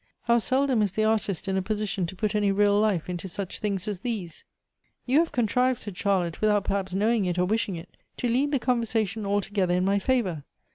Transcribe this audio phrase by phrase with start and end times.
[0.23, 3.59] How seldom is the artist in a position to put any real life into such
[3.59, 4.43] things as these!"
[5.05, 8.51] "You have contrived," said Charlotte, "without per haps knowing it or wishing it, to lead
[8.51, 10.43] the conversation altogether in my favor.